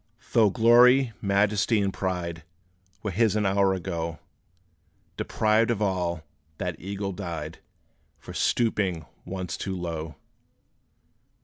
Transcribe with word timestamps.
Though 0.31 0.49
glory, 0.49 1.13
majesty, 1.21 1.79
and 1.79 1.93
pride 1.93 2.41
Were 3.03 3.11
his 3.11 3.35
an 3.35 3.45
hour 3.45 3.75
ago, 3.75 4.17
Deprived 5.15 5.69
of 5.69 5.79
all, 5.79 6.23
that 6.57 6.75
eagle 6.79 7.11
died, 7.11 7.59
For 8.17 8.33
stooping 8.33 9.05
once 9.25 9.55
too 9.55 9.77
low! 9.77 10.15